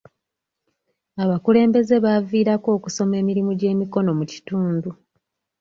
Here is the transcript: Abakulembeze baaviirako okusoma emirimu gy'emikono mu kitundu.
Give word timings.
Abakulembeze 1.23 1.95
baaviirako 2.05 2.67
okusoma 2.77 3.13
emirimu 3.21 3.51
gy'emikono 3.59 4.11
mu 4.19 4.25
kitundu. 4.31 4.89